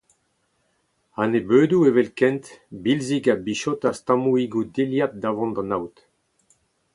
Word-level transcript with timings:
A-nebeudoù 1.21 1.81
evelkent 1.89 2.45
Bilzig 2.83 3.25
a 3.33 3.35
bichotas 3.45 3.97
tammoùigoù 4.05 4.63
dilhad 4.73 5.13
da 5.21 5.29
vont 5.37 5.53
d’an 5.55 5.73
aod. 5.77 5.95